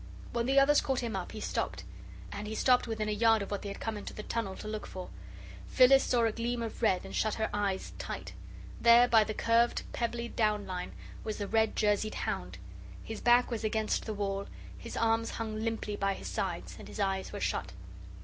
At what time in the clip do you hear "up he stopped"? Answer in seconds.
1.15-1.83